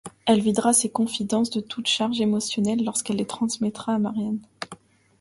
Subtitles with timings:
[0.25, 4.41] Elle videra ces confidences de toute charge émotionnelle lorsqu'elle les transmettra à Marianne.